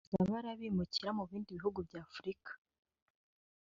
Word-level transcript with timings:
harimo 0.03 0.13
no 0.15 0.25
kohereza 0.27 0.33
bariya 0.33 0.59
bimukira 0.59 1.09
mu 1.17 1.23
bindi 1.29 1.55
bihugu 1.57 1.79
bya 1.87 2.01
Africa 2.07 2.51